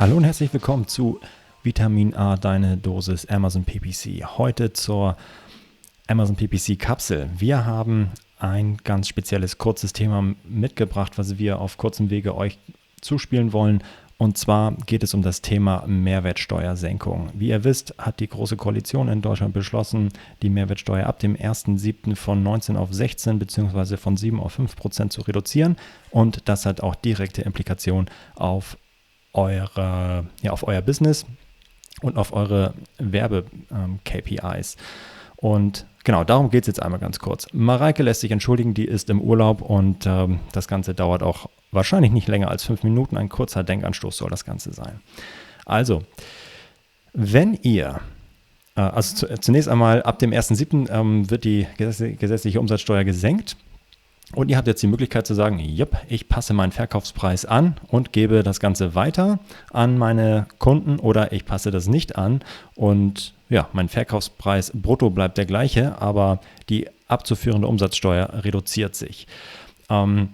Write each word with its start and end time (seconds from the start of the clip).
Hallo 0.00 0.16
und 0.16 0.22
herzlich 0.22 0.52
willkommen 0.52 0.86
zu 0.86 1.18
Vitamin 1.64 2.14
A, 2.14 2.36
deine 2.36 2.76
Dosis 2.76 3.26
Amazon 3.26 3.64
PPC. 3.64 4.38
Heute 4.38 4.72
zur 4.72 5.16
Amazon 6.06 6.36
PPC 6.36 6.78
Kapsel. 6.78 7.28
Wir 7.36 7.66
haben 7.66 8.10
ein 8.38 8.76
ganz 8.84 9.08
spezielles 9.08 9.58
kurzes 9.58 9.92
Thema 9.92 10.36
mitgebracht, 10.44 11.18
was 11.18 11.38
wir 11.38 11.58
auf 11.58 11.78
kurzem 11.78 12.10
Wege 12.10 12.36
euch 12.36 12.60
zuspielen 13.00 13.52
wollen. 13.52 13.82
Und 14.18 14.38
zwar 14.38 14.74
geht 14.86 15.02
es 15.02 15.14
um 15.14 15.22
das 15.22 15.42
Thema 15.42 15.82
Mehrwertsteuersenkung. 15.88 17.30
Wie 17.34 17.48
ihr 17.48 17.64
wisst, 17.64 17.92
hat 17.98 18.20
die 18.20 18.28
Große 18.28 18.56
Koalition 18.56 19.08
in 19.08 19.20
Deutschland 19.20 19.52
beschlossen, 19.52 20.10
die 20.42 20.50
Mehrwertsteuer 20.50 21.08
ab 21.08 21.18
dem 21.18 21.34
1.7. 21.34 22.14
von 22.14 22.40
19 22.44 22.76
auf 22.76 22.94
16 22.94 23.40
bzw. 23.40 23.96
von 23.96 24.16
7 24.16 24.38
auf 24.38 24.52
5 24.52 24.76
Prozent 24.76 25.12
zu 25.12 25.22
reduzieren. 25.22 25.76
Und 26.12 26.48
das 26.48 26.66
hat 26.66 26.82
auch 26.82 26.94
direkte 26.94 27.42
Implikationen 27.42 28.08
auf 28.36 28.76
eure, 29.32 30.26
ja, 30.42 30.52
auf 30.52 30.66
euer 30.66 30.82
Business 30.82 31.26
und 32.02 32.16
auf 32.16 32.32
eure 32.32 32.74
Werbe-KPIs. 32.98 34.76
Ähm, 34.76 34.82
und 35.36 35.86
genau, 36.04 36.24
darum 36.24 36.50
geht 36.50 36.64
es 36.64 36.66
jetzt 36.68 36.82
einmal 36.82 36.98
ganz 37.00 37.18
kurz. 37.18 37.46
Mareike 37.52 38.02
lässt 38.02 38.22
sich 38.22 38.30
entschuldigen, 38.30 38.74
die 38.74 38.86
ist 38.86 39.08
im 39.10 39.20
Urlaub 39.20 39.62
und 39.62 40.06
ähm, 40.06 40.40
das 40.52 40.66
Ganze 40.66 40.94
dauert 40.94 41.22
auch 41.22 41.48
wahrscheinlich 41.70 42.10
nicht 42.10 42.28
länger 42.28 42.48
als 42.48 42.64
fünf 42.64 42.82
Minuten. 42.82 43.16
Ein 43.16 43.28
kurzer 43.28 43.62
Denkanstoß 43.62 44.16
soll 44.16 44.30
das 44.30 44.44
Ganze 44.44 44.72
sein. 44.72 45.00
Also, 45.64 46.02
wenn 47.12 47.54
ihr 47.62 48.00
äh, 48.78 48.82
also 48.82 49.26
zu, 49.26 49.40
zunächst 49.40 49.68
einmal 49.68 50.02
ab 50.02 50.18
dem 50.20 50.30
1.7. 50.30 50.90
Ähm, 50.90 51.28
wird 51.30 51.44
die 51.44 51.66
gesetzliche 51.76 52.60
Umsatzsteuer 52.60 53.04
gesenkt. 53.04 53.56
Und 54.34 54.50
ihr 54.50 54.58
habt 54.58 54.66
jetzt 54.66 54.82
die 54.82 54.88
Möglichkeit 54.88 55.26
zu 55.26 55.34
sagen, 55.34 55.58
jupp, 55.58 55.96
ich 56.08 56.28
passe 56.28 56.52
meinen 56.52 56.72
Verkaufspreis 56.72 57.46
an 57.46 57.76
und 57.88 58.12
gebe 58.12 58.42
das 58.42 58.60
Ganze 58.60 58.94
weiter 58.94 59.38
an 59.70 59.96
meine 59.96 60.46
Kunden 60.58 60.98
oder 60.98 61.32
ich 61.32 61.46
passe 61.46 61.70
das 61.70 61.86
nicht 61.88 62.16
an 62.16 62.42
und 62.74 63.32
ja, 63.48 63.68
mein 63.72 63.88
Verkaufspreis 63.88 64.72
brutto 64.74 65.08
bleibt 65.08 65.38
der 65.38 65.46
gleiche, 65.46 66.00
aber 66.02 66.40
die 66.68 66.88
abzuführende 67.06 67.66
Umsatzsteuer 67.66 68.44
reduziert 68.44 68.94
sich. 68.94 69.26
Ähm, 69.88 70.28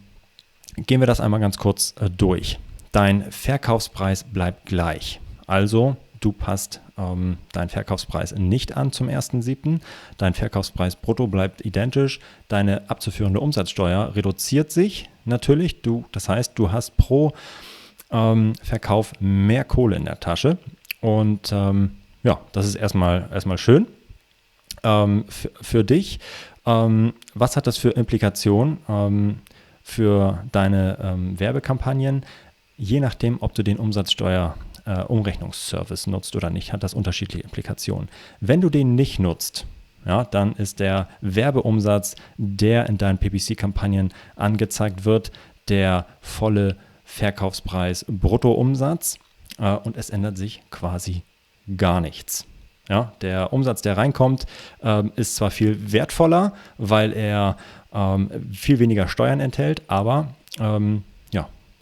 gehen 0.76 1.00
wir 1.00 1.06
das 1.06 1.20
einmal 1.20 1.38
ganz 1.38 1.56
kurz 1.56 1.94
äh, 2.00 2.10
durch. 2.10 2.58
Dein 2.90 3.30
Verkaufspreis 3.30 4.24
bleibt 4.24 4.66
gleich. 4.66 5.20
Also 5.46 5.96
du 6.24 6.32
passt 6.32 6.80
ähm, 6.96 7.36
deinen 7.52 7.68
Verkaufspreis 7.68 8.34
nicht 8.34 8.76
an 8.76 8.92
zum 8.92 9.08
1.7. 9.08 9.80
Dein 10.16 10.34
Verkaufspreis 10.34 10.96
brutto 10.96 11.26
bleibt 11.26 11.64
identisch. 11.64 12.20
Deine 12.48 12.88
abzuführende 12.88 13.40
Umsatzsteuer 13.40 14.14
reduziert 14.16 14.70
sich 14.70 15.10
natürlich. 15.24 15.82
Du, 15.82 16.04
das 16.12 16.28
heißt, 16.28 16.52
du 16.58 16.72
hast 16.72 16.96
pro 16.96 17.32
ähm, 18.10 18.54
Verkauf 18.62 19.12
mehr 19.20 19.64
Kohle 19.64 19.96
in 19.96 20.06
der 20.06 20.20
Tasche. 20.20 20.56
Und 21.00 21.52
ähm, 21.52 21.96
ja, 22.22 22.40
das 22.52 22.66
ist 22.66 22.76
erstmal, 22.76 23.28
erstmal 23.30 23.58
schön 23.58 23.86
ähm, 24.82 25.26
für 25.28 25.84
dich. 25.84 26.20
Ähm, 26.64 27.12
was 27.34 27.56
hat 27.56 27.66
das 27.66 27.76
für 27.76 27.90
Implikationen 27.90 28.78
ähm, 28.88 29.38
für 29.82 30.42
deine 30.52 31.18
Werbekampagnen? 31.36 32.24
Je 32.78 33.00
nachdem, 33.00 33.36
ob 33.42 33.54
du 33.54 33.62
den 33.62 33.76
Umsatzsteuer 33.76 34.56
äh, 34.84 35.02
Umrechnungsservice 35.02 36.06
nutzt 36.06 36.36
oder 36.36 36.50
nicht, 36.50 36.72
hat 36.72 36.82
das 36.82 36.94
unterschiedliche 36.94 37.44
Implikationen. 37.44 38.08
Wenn 38.40 38.60
du 38.60 38.70
den 38.70 38.94
nicht 38.94 39.18
nutzt, 39.18 39.66
ja, 40.06 40.24
dann 40.24 40.54
ist 40.54 40.80
der 40.80 41.08
Werbeumsatz, 41.20 42.16
der 42.36 42.86
in 42.88 42.98
deinen 42.98 43.18
PPC-Kampagnen 43.18 44.12
angezeigt 44.36 45.04
wird, 45.04 45.32
der 45.68 46.06
volle 46.20 46.76
Verkaufspreis 47.04 48.04
Bruttoumsatz 48.08 49.18
äh, 49.58 49.72
und 49.72 49.96
es 49.96 50.10
ändert 50.10 50.36
sich 50.36 50.62
quasi 50.70 51.22
gar 51.76 52.00
nichts. 52.00 52.46
Ja, 52.88 53.12
der 53.22 53.54
Umsatz, 53.54 53.80
der 53.80 53.96
reinkommt, 53.96 54.44
ähm, 54.82 55.10
ist 55.16 55.36
zwar 55.36 55.50
viel 55.50 55.92
wertvoller, 55.92 56.52
weil 56.76 57.14
er 57.14 57.56
ähm, 57.94 58.30
viel 58.52 58.78
weniger 58.78 59.08
Steuern 59.08 59.40
enthält, 59.40 59.82
aber 59.88 60.34
ähm, 60.60 61.02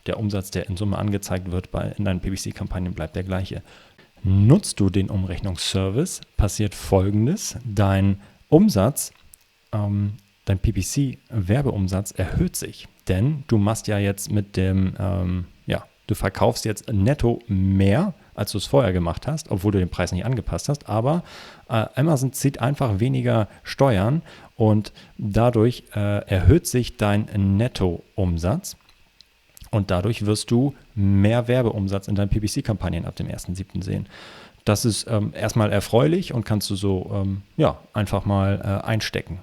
der 0.07 0.19
Umsatz, 0.19 0.51
der 0.51 0.69
in 0.69 0.77
Summe 0.77 0.99
angezeigt 0.99 1.51
wird 1.51 1.71
bei, 1.71 1.95
in 1.97 2.05
deinen 2.05 2.21
PPC-Kampagnen, 2.21 2.95
bleibt 2.95 3.17
der 3.17 3.25
gleiche. 3.25 3.63
Nutzt 4.25 4.79
du 4.81 4.91
den 4.91 5.11
Umrechnungsservice, 5.11 6.21
passiert 6.37 6.75
folgendes: 6.75 7.57
Dein 7.65 8.21
Umsatz, 8.49 9.12
ähm, 9.73 10.15
dein 10.45 10.59
PPC-Werbeumsatz 10.59 12.12
erhöht 12.12 12.57
sich. 12.57 12.89
Denn 13.09 13.45
du 13.49 13.59
machst 13.59 13.89
ja 13.89 13.99
jetzt 13.99 14.31
mit 14.31 14.57
dem, 14.57 14.95
ähm, 14.99 15.47
ja, 15.67 15.85
du 16.07 16.15
verkaufst 16.15 16.65
jetzt 16.65 16.93
netto 16.93 17.41
mehr, 17.49 18.15
als 18.35 18.53
du 18.53 18.59
es 18.59 18.67
vorher 18.67 18.93
gemacht 18.93 19.27
hast, 19.27 19.51
obwohl 19.51 19.73
du 19.73 19.79
den 19.79 19.89
Preis 19.89 20.12
nicht 20.12 20.25
angepasst 20.25 20.69
hast. 20.69 20.89
Aber 20.89 21.25
äh, 21.69 21.87
Amazon 21.97 22.33
zieht 22.33 22.61
einfach 22.61 23.01
weniger 23.01 23.49
Steuern 23.62 24.23
und 24.55 24.93
dadurch 25.19 25.85
äh, 25.95 26.25
erhöht 26.29 26.67
sich 26.67 26.97
dein 26.97 27.29
Nettoumsatz. 27.57 28.77
Und 29.72 29.91
dadurch 29.91 30.27
wirst 30.27 30.50
du 30.53 30.75
mehr 30.94 31.49
Werbeumsatz 31.49 32.06
in 32.06 32.15
deinen 32.15 32.28
PPC-Kampagnen 32.28 33.06
ab 33.06 33.16
dem 33.16 33.27
1.7. 33.27 33.83
sehen. 33.83 34.06
Das 34.65 34.84
ist 34.84 35.06
ähm, 35.09 35.33
erstmal 35.34 35.72
erfreulich 35.72 36.33
und 36.33 36.44
kannst 36.44 36.71
du 36.71 36.77
so 36.77 37.10
ähm, 37.12 37.43
ja, 37.56 37.78
einfach 37.93 38.25
mal 38.25 38.61
äh, 38.62 38.87
einstecken. 38.87 39.41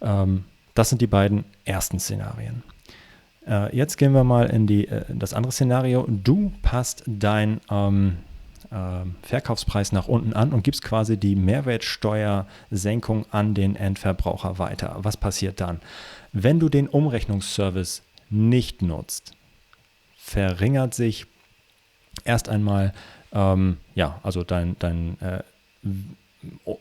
Ähm, 0.00 0.44
das 0.74 0.88
sind 0.88 1.02
die 1.02 1.06
beiden 1.06 1.44
ersten 1.64 1.98
Szenarien. 1.98 2.62
Äh, 3.46 3.76
jetzt 3.76 3.98
gehen 3.98 4.12
wir 4.12 4.24
mal 4.24 4.46
in, 4.46 4.66
die, 4.66 4.88
äh, 4.88 5.04
das 5.08 5.34
andere 5.34 5.52
Szenario. 5.52 6.06
Du 6.08 6.52
passt 6.62 7.02
dein 7.06 7.60
ähm, 7.70 8.18
ähm, 8.70 9.16
Verkaufspreis 9.22 9.92
nach 9.92 10.08
unten 10.08 10.34
an 10.34 10.52
und 10.52 10.62
gibst 10.62 10.82
quasi 10.82 11.16
die 11.16 11.36
Mehrwertsteuersenkung 11.36 13.26
an 13.30 13.54
den 13.54 13.76
Endverbraucher 13.76 14.58
weiter. 14.58 14.96
Was 14.98 15.16
passiert 15.16 15.60
dann? 15.60 15.80
Wenn 16.32 16.60
du 16.60 16.68
den 16.68 16.88
Umrechnungsservice 16.88 18.02
nicht 18.30 18.82
nutzt, 18.82 19.32
verringert 20.28 20.94
sich 20.94 21.26
erst 22.24 22.48
einmal, 22.48 22.92
ähm, 23.32 23.78
ja, 23.94 24.20
also 24.22 24.44
dein, 24.44 24.76
dein 24.78 25.18
äh, 25.20 25.42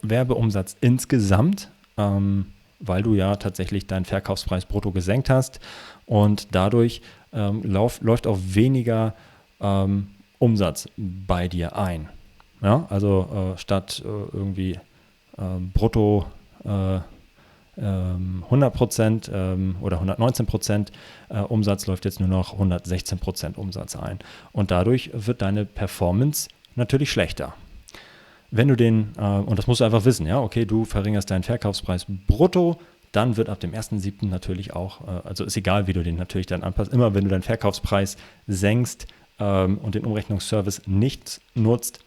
Werbeumsatz 0.02 0.76
insgesamt, 0.82 1.72
ähm, 1.98 2.48
weil 2.80 3.02
du 3.04 3.16
ja 3.16 3.38
tatsächlich 3.38 3.88
deinen 3.88 4.06
Verkaufspreis 4.06 4.66
brutto 4.66 4.92
gesenkt 4.92 5.30
hast 5.30 5.60
und 6.06 6.50
dadurch 6.52 7.02
ähm, 7.32 7.62
lauf, 7.64 8.02
läuft 8.02 8.28
auch 8.28 8.38
weniger 8.42 9.16
ähm, 9.62 10.10
Umsatz 10.40 10.88
bei 10.98 11.48
dir 11.48 11.76
ein. 11.78 12.10
Ja, 12.62 12.86
also 12.90 13.54
äh, 13.56 13.58
statt 13.58 14.04
äh, 14.04 14.08
irgendwie 14.08 14.74
äh, 15.38 15.60
brutto 15.74 16.26
äh, 16.64 17.00
100 17.78 18.50
ähm, 18.52 18.72
Prozent 18.72 19.32
ähm, 19.34 19.76
oder 19.82 19.98
119 19.98 20.46
Prozent 20.46 20.92
äh, 21.30 21.40
Umsatz 21.40 21.86
läuft 21.86 22.06
jetzt 22.06 22.20
nur 22.20 22.30
noch 22.30 22.54
116 22.54 23.20
Prozent 23.20 23.58
Umsatz 23.58 23.96
ein. 23.96 24.20
Und 24.52 24.72
dadurch 24.72 25.12
wird 25.14 25.42
deine 25.42 25.66
Performance 25.66 26.50
natürlich 26.76 27.12
schlechter. 27.12 27.54
Wenn 28.50 28.68
du 28.68 28.76
den, 28.76 29.10
äh, 29.18 29.22
und 29.22 29.60
das 29.60 29.68
musst 29.68 29.82
du 29.82 29.86
einfach 29.86 30.06
wissen, 30.06 30.26
ja, 30.26 30.40
okay, 30.40 30.66
du 30.66 30.86
verringerst 30.86 31.30
deinen 31.30 31.44
Verkaufspreis 31.44 32.06
brutto, 32.28 32.80
dann 33.12 33.38
wird 33.38 33.50
ab 33.50 33.60
dem 33.60 33.74
1.7. 33.74 34.28
natürlich 34.28 34.74
auch, 34.74 35.02
äh, 35.02 35.28
also 35.28 35.44
ist 35.44 35.58
egal, 35.58 35.88
wie 35.88 35.94
du 35.94 36.04
den 36.04 36.16
natürlich 36.16 36.48
dann 36.48 36.64
anpasst, 36.64 36.92
immer 36.92 37.14
wenn 37.14 37.26
du 37.26 37.30
deinen 37.30 37.44
Verkaufspreis 37.44 38.18
senkst 38.48 39.08
ähm, 39.40 39.78
und 39.78 39.96
den 39.96 40.06
Umrechnungsservice 40.06 40.82
nicht 40.88 41.42
nutzt, 41.54 42.00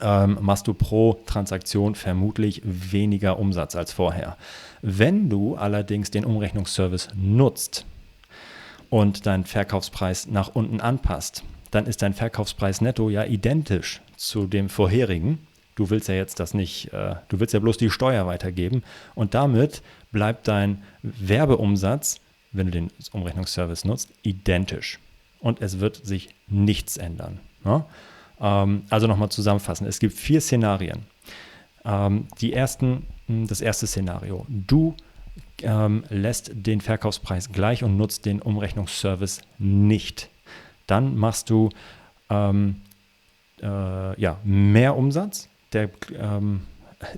ähm, 0.00 0.38
machst 0.40 0.66
du 0.66 0.74
pro 0.74 1.14
Transaktion 1.26 1.94
vermutlich 1.94 2.62
weniger 2.64 3.38
Umsatz 3.38 3.76
als 3.76 3.92
vorher. 3.92 4.36
Wenn 4.82 5.28
du 5.28 5.56
allerdings 5.56 6.10
den 6.10 6.24
Umrechnungsservice 6.24 7.08
nutzt 7.14 7.84
und 8.90 9.26
deinen 9.26 9.44
Verkaufspreis 9.44 10.28
nach 10.28 10.54
unten 10.54 10.80
anpasst, 10.80 11.42
dann 11.70 11.86
ist 11.86 12.02
dein 12.02 12.14
Verkaufspreis 12.14 12.80
netto 12.80 13.10
ja 13.10 13.24
identisch 13.24 14.00
zu 14.16 14.46
dem 14.46 14.68
vorherigen. 14.68 15.46
Du 15.74 15.90
willst 15.90 16.08
ja 16.08 16.14
jetzt 16.14 16.40
das 16.40 16.54
nicht, 16.54 16.92
äh, 16.92 17.16
du 17.28 17.40
willst 17.40 17.54
ja 17.54 17.60
bloß 17.60 17.76
die 17.76 17.90
Steuer 17.90 18.26
weitergeben 18.26 18.82
und 19.14 19.34
damit 19.34 19.82
bleibt 20.10 20.48
dein 20.48 20.82
Werbeumsatz, 21.02 22.20
wenn 22.52 22.66
du 22.66 22.72
den 22.72 22.90
Umrechnungsservice 23.12 23.84
nutzt, 23.84 24.10
identisch. 24.22 24.98
Und 25.40 25.60
es 25.60 25.78
wird 25.78 26.04
sich 26.04 26.34
nichts 26.48 26.96
ändern. 26.96 27.38
Ne? 27.64 27.84
Ähm, 28.40 28.82
also 28.90 29.06
nochmal 29.06 29.28
zusammenfassen. 29.30 29.86
Es 29.86 29.98
gibt 29.98 30.14
vier 30.14 30.40
Szenarien. 30.40 31.04
Ähm, 31.84 32.26
die 32.40 32.52
ersten, 32.52 33.06
hm, 33.26 33.46
das 33.46 33.60
erste 33.60 33.86
Szenario. 33.86 34.46
Du 34.48 34.94
ähm, 35.62 36.04
lässt 36.08 36.50
den 36.54 36.80
Verkaufspreis 36.80 37.50
gleich 37.50 37.82
und 37.84 37.96
nutzt 37.96 38.26
den 38.26 38.40
Umrechnungsservice 38.40 39.42
nicht. 39.58 40.30
Dann 40.86 41.16
machst 41.16 41.50
du 41.50 41.70
ähm, 42.30 42.82
äh, 43.62 44.20
ja, 44.20 44.38
mehr 44.44 44.96
Umsatz, 44.96 45.48
der, 45.72 45.90
ähm, 46.16 46.62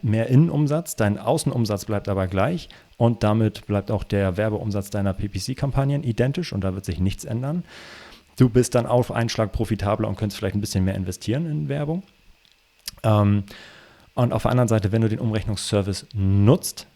mehr 0.03 0.29
Innenumsatz, 0.29 0.97
dein 0.97 1.19
Außenumsatz 1.19 1.85
bleibt 1.85 2.09
aber 2.09 2.27
gleich 2.27 2.69
und 2.97 3.23
damit 3.23 3.67
bleibt 3.67 3.91
auch 3.91 4.05
der 4.05 4.37
Werbeumsatz 4.37 4.91
deiner 4.91 5.15
PPC-Kampagnen 5.15 6.03
identisch 6.03 6.53
und 6.53 6.63
da 6.63 6.75
wird 6.75 6.85
sich 6.85 7.01
nichts 7.01 7.25
ändern. 7.25 7.65
Du 8.41 8.49
bist 8.49 8.75
dann 8.75 8.87
auf 8.87 9.13
einen 9.13 9.29
Schlag 9.29 9.53
profitabler 9.53 10.09
und 10.09 10.17
könntest 10.17 10.39
vielleicht 10.39 10.57
ein 10.57 10.63
bisschen 10.63 10.85
mehr 10.85 10.95
investieren 10.95 11.45
in 11.47 11.69
Werbung. 11.69 12.03
Ähm, 13.03 13.45
und 14.15 14.33
auf 14.33 14.43
der 14.43 14.51
anderen 14.51 14.69
Seite, 14.69 14.93
wenn 14.93 15.03
du 15.03 15.09
den 15.09 15.19
Umrechnungsservice 15.19 16.07
nutzt, 16.15 16.87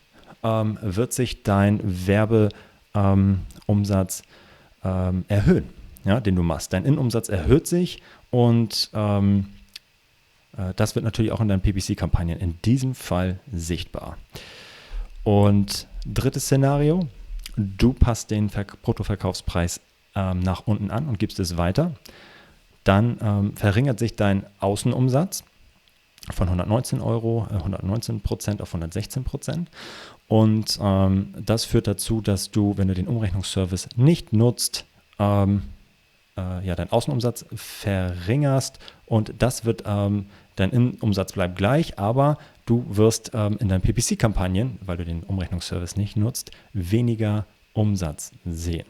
ähm, 0.43 0.79
wird 0.81 1.13
sich 1.13 1.43
dein 1.43 1.81
Werbeumsatz 2.95 4.23
ähm, 4.83 5.27
erhöhen, 5.29 5.69
ja, 6.05 6.21
den 6.21 6.37
du 6.37 6.43
machst. 6.43 6.73
Dein 6.73 6.87
Innenumsatz 6.87 7.29
erhöht 7.29 7.67
sich 7.67 8.01
und 8.31 8.91
ähm, 8.95 9.49
äh, 10.57 10.73
das 10.77 10.95
wird 10.95 11.05
natürlich 11.05 11.33
auch 11.33 11.41
in 11.41 11.49
deinen 11.49 11.61
PPC-Kampagnen 11.61 12.39
in 12.41 12.61
diesem 12.63 12.95
Fall 12.95 13.41
sichtbar. 13.53 14.17
Und 15.23 15.89
drittes 16.07 16.45
Szenario, 16.45 17.07
du 17.57 17.93
passt 17.93 18.31
den 18.31 18.49
Ver 18.51 18.65
Bruttoverkaufspreis 18.65 19.81
ähm, 20.15 20.41
nach 20.41 20.67
unten 20.67 20.91
an 20.91 21.09
und 21.09 21.19
gibst 21.19 21.39
es 21.41 21.57
weiter. 21.57 21.93
Dann 22.85 23.19
ähm, 23.23 23.57
verringert 23.57 23.99
sich 23.99 24.17
dein 24.17 24.45
Außenumsatz 24.61 25.45
von 26.33 26.49
119 26.49 27.01
Euro, 27.01 27.47
äh, 27.51 27.55
119 27.55 28.21
Prozent 28.21 28.63
auf 28.63 28.69
116 28.69 29.25
Prozent. 29.25 29.71
Und 30.29 30.79
ähm, 30.81 31.35
das 31.39 31.65
führt 31.65 31.87
dazu, 31.87 32.21
dass 32.21 32.51
du, 32.51 32.77
wenn 32.77 32.89
du 32.89 32.95
den 32.95 33.09
Umrechnungsservice 33.09 33.89
nicht 33.97 34.33
nutzt, 34.33 34.85
ähm, 35.19 35.63
äh, 36.37 36.67
ja, 36.67 36.75
deinen 36.75 36.91
Außenumsatz 36.91 37.47
verringerst 37.55 38.79
und 39.07 39.35
das 39.39 39.65
wird, 39.65 39.85
ähm, 39.87 40.27
dein 40.57 40.71
Innenumsatz 40.71 41.33
bleibt 41.33 41.57
gleich, 41.57 41.99
aber 41.99 42.39
du 42.67 42.85
wirst 42.89 43.33
ähm, 43.35 43.57
in 43.61 43.69
deinen 43.69 43.83
PPC-Kampagnen, 43.83 44.79
weil 44.85 44.97
du 44.97 45.05
den 45.05 45.23
Umrechnungsservice 45.23 45.97
nicht 45.97 46.17
nutzt, 46.17 46.51
weniger 46.73 47.47
Umsatz 47.73 48.33
sehen. 48.45 48.87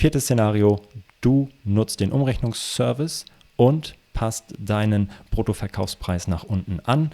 Viertes 0.00 0.24
Szenario, 0.24 0.80
du 1.20 1.50
nutzt 1.62 2.00
den 2.00 2.10
Umrechnungsservice 2.10 3.26
und 3.56 3.96
passt 4.14 4.54
deinen 4.58 5.10
Bruttoverkaufspreis 5.30 6.26
nach 6.26 6.42
unten 6.42 6.80
an. 6.80 7.10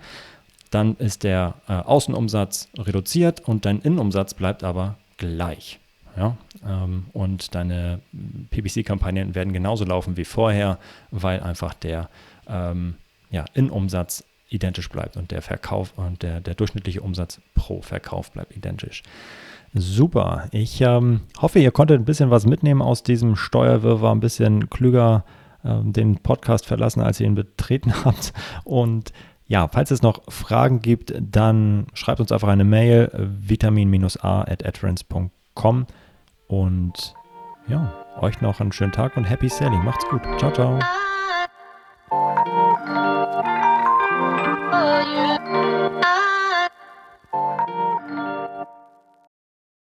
Dann 0.70 0.94
ist 0.98 1.24
der 1.24 1.54
äh, 1.66 1.72
Außenumsatz 1.72 2.68
reduziert 2.78 3.40
und 3.40 3.64
dein 3.64 3.80
Innenumsatz 3.80 4.34
bleibt 4.34 4.62
aber 4.62 4.98
gleich. 5.16 5.80
Ja? 6.16 6.36
Ähm, 6.64 7.06
und 7.12 7.56
deine 7.56 8.02
PPC-Kampagnen 8.50 9.34
werden 9.34 9.52
genauso 9.52 9.84
laufen 9.84 10.16
wie 10.16 10.24
vorher, 10.24 10.78
weil 11.10 11.40
einfach 11.40 11.74
der 11.74 12.08
ähm, 12.46 12.94
ja, 13.32 13.46
Innenumsatz 13.54 14.22
identisch 14.48 14.90
bleibt 14.90 15.16
und 15.16 15.32
der 15.32 15.42
Verkauf 15.42 15.92
und 15.96 16.22
der, 16.22 16.40
der 16.40 16.54
durchschnittliche 16.54 17.00
Umsatz 17.00 17.40
pro 17.56 17.82
Verkauf 17.82 18.30
bleibt 18.30 18.56
identisch. 18.56 19.02
Super. 19.78 20.48
Ich 20.52 20.80
ähm, 20.80 21.20
hoffe, 21.38 21.58
ihr 21.58 21.70
konntet 21.70 22.00
ein 22.00 22.06
bisschen 22.06 22.30
was 22.30 22.46
mitnehmen 22.46 22.80
aus 22.80 23.02
diesem 23.02 23.36
Steuerwirrwarr, 23.36 24.14
ein 24.14 24.20
bisschen 24.20 24.70
klüger 24.70 25.24
ähm, 25.64 25.92
den 25.92 26.16
Podcast 26.18 26.66
verlassen, 26.66 27.02
als 27.02 27.20
ihr 27.20 27.26
ihn 27.26 27.34
betreten 27.34 27.92
habt. 28.04 28.32
Und 28.64 29.12
ja, 29.46 29.68
falls 29.68 29.90
es 29.90 30.02
noch 30.02 30.22
Fragen 30.28 30.80
gibt, 30.80 31.14
dann 31.20 31.86
schreibt 31.94 32.20
uns 32.20 32.32
einfach 32.32 32.48
eine 32.48 32.64
Mail 32.64 33.10
vitamin-a 33.14 34.40
at 34.42 34.66
adference.com 34.66 35.86
und 36.48 37.14
ja, 37.68 37.92
euch 38.20 38.40
noch 38.40 38.60
einen 38.60 38.72
schönen 38.72 38.92
Tag 38.92 39.16
und 39.16 39.24
happy 39.24 39.48
selling. 39.48 39.84
Macht's 39.84 40.08
gut. 40.08 40.22
Ciao, 40.38 40.52
ciao. 40.52 40.78